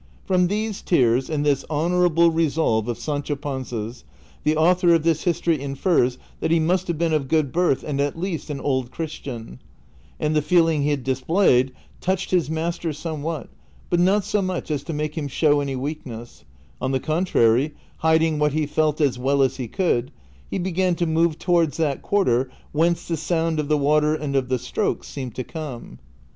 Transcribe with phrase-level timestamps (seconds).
[0.25, 4.03] From these tears and this honorable resolve of Sancho Panza's
[4.43, 8.01] the author of this history infers that he must have been of good birth and
[8.01, 9.65] at least an old Christian;^
[10.19, 13.47] and the feeling he displayed touched his master somewliat,
[13.91, 16.45] but not so much as to make him show any weakness;
[16.81, 20.09] on the contrary, hiding what he felt as well as he could,
[20.49, 24.49] he began to move towards that quarter whence the sound of the water and of
[24.49, 25.99] the strokes seemed to come.